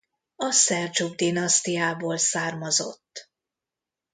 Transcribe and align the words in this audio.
A 0.35 0.51
Szeldzsuk-dinasztiából 0.51 2.17
származott. 2.17 3.29